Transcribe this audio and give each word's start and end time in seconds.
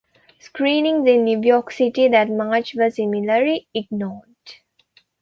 Screenings 0.39 1.07
in 1.07 1.25
New 1.25 1.39
York 1.43 1.69
City 1.69 2.07
that 2.07 2.27
March 2.27 2.73
were 2.73 2.89
similarly 2.89 3.67
ignored. 3.71 4.31